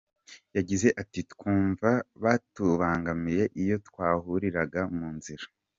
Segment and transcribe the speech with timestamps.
[0.57, 5.45] Yagize ati “Twumvaga batubangamiye iyo twahuriraga mu nzira.